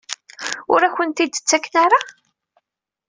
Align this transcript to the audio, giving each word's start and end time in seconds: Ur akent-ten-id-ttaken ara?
Ur 0.73 0.81
akent-ten-id-ttaken 0.83 1.75
ara? 1.83 1.99